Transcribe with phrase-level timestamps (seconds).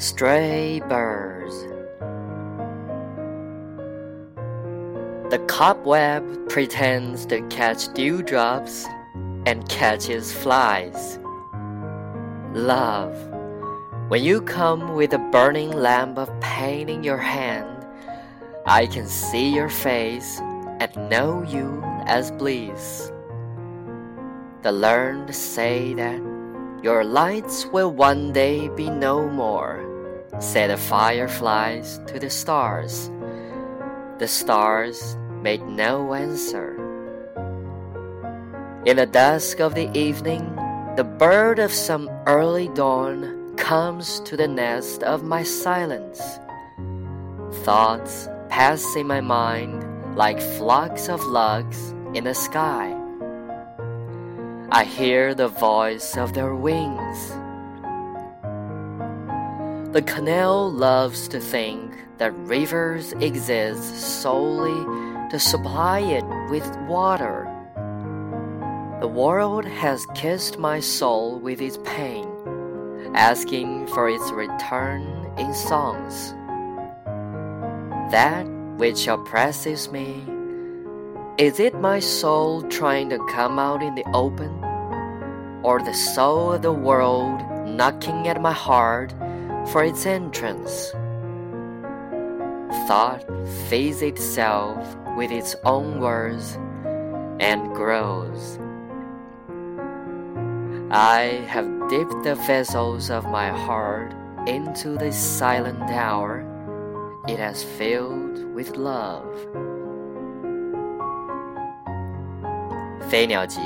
[0.00, 1.54] Stray birds.
[5.30, 8.86] The cobweb pretends to catch dewdrops
[9.44, 11.18] and catches flies.
[12.54, 13.14] Love,
[14.08, 17.86] when you come with a burning lamp of pain in your hand,
[18.64, 20.40] I can see your face
[20.80, 23.12] and know you as bliss.
[24.62, 26.22] The learned say that
[26.82, 29.89] your lights will one day be no more
[30.40, 33.10] said the fireflies to the stars.
[34.18, 36.74] The stars made no answer.
[38.86, 40.56] In the dusk of the evening,
[40.96, 46.20] the bird of some early dawn comes to the nest of my silence.
[47.62, 49.84] Thoughts pass in my mind
[50.16, 52.96] like flocks of lugs in the sky.
[54.72, 57.32] I hear the voice of their wings
[59.92, 64.84] the canal loves to think that rivers exist solely
[65.30, 67.48] to supply it with water.
[69.00, 72.28] The world has kissed my soul with its pain,
[73.14, 75.02] asking for its return
[75.36, 76.34] in songs.
[78.12, 78.46] That
[78.76, 80.22] which oppresses me,
[81.36, 84.52] is it my soul trying to come out in the open,
[85.64, 89.12] or the soul of the world knocking at my heart?
[89.68, 90.92] for its entrance.
[92.86, 93.24] Thought
[93.68, 96.58] feeds itself with its own words
[97.38, 98.58] and grows.
[100.90, 104.12] I have dipped the vessels of my heart
[104.46, 106.44] into this silent hour
[107.28, 109.24] it has filled with love.
[113.08, 113.60] 飞鸟集，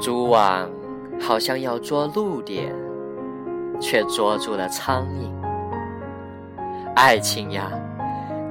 [0.00, 0.70] 蛛网
[1.20, 2.89] 好像要捉露点。
[3.80, 5.30] 却捉住了苍蝇。
[6.94, 7.70] 爱情呀，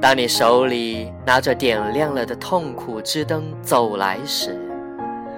[0.01, 4.59] 当你手里拿着点亮了的痛苦之灯走来时，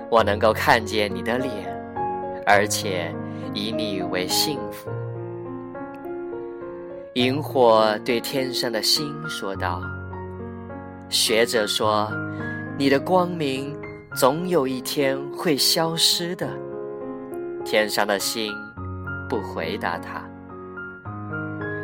[0.10, 1.52] 我能够看见你的脸，
[2.46, 3.14] 而且
[3.54, 4.90] 以你为幸福。
[7.16, 9.82] 萤火对天上的星说道
[11.10, 12.10] ：“学者说，
[12.78, 13.76] 你的光明
[14.16, 16.48] 总有一天会消失的。”
[17.66, 18.54] 天上的星。
[19.32, 20.22] 不回答他，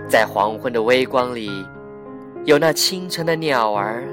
[0.09, 1.49] 在黄昏的微光里，
[2.43, 4.03] 有那清晨的鸟儿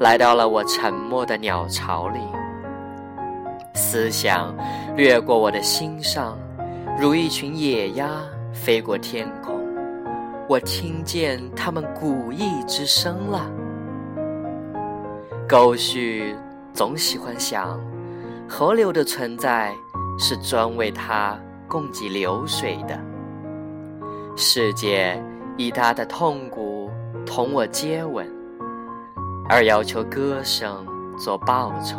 [0.00, 2.18] 来到了我沉默的鸟巢里。
[3.74, 4.56] 思想
[4.96, 6.38] 掠过我的心上，
[6.98, 8.08] 如一群野鸭
[8.54, 9.60] 飞过天空。
[10.48, 13.50] 我听见它们古意之声了。
[15.46, 16.34] 狗绪
[16.72, 17.78] 总喜欢想，
[18.48, 19.74] 河流的存在
[20.18, 21.38] 是专为它。
[21.68, 22.98] 供给流水的
[24.36, 25.22] 世界，
[25.56, 26.90] 以他的痛苦
[27.26, 28.26] 同我接吻，
[29.48, 30.86] 而要求歌声
[31.18, 31.98] 做报酬。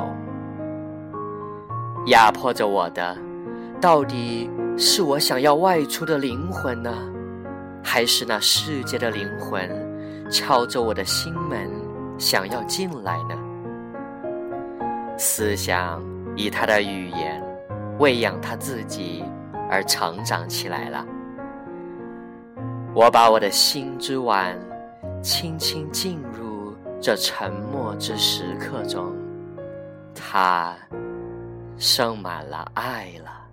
[2.08, 3.16] 压迫着我的，
[3.80, 6.92] 到底是我想要外出的灵魂呢，
[7.84, 9.70] 还是那世界的灵魂
[10.32, 11.70] 敲着我的心门，
[12.18, 13.36] 想要进来呢？
[15.18, 16.02] 思想
[16.36, 17.44] 以他的语言
[18.00, 19.24] 喂养他自己。
[19.70, 21.06] 而成长起来了。
[22.94, 24.58] 我把我的心之碗
[25.22, 29.14] 轻轻浸入这沉默之时刻中，
[30.16, 30.76] 它
[31.78, 33.49] 盛满了爱了。